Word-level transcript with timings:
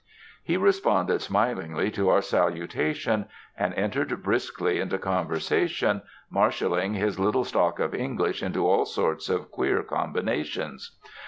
He 0.43 0.57
responded 0.57 1.21
smilingly 1.21 1.91
to 1.91 2.09
our 2.09 2.23
salutation, 2.23 3.27
and 3.55 3.71
en 3.75 3.91
tered 3.91 4.23
briskly 4.23 4.79
into 4.79 4.97
conversation, 4.97 6.01
marshalling 6.31 6.95
his 6.95 7.19
little 7.19 7.43
stock 7.43 7.77
of 7.77 7.93
English 7.93 8.41
into 8.41 8.65
all 8.67 8.85
sorts 8.85 9.29
of 9.29 9.51
queer 9.51 9.83
combinations. 9.83 10.97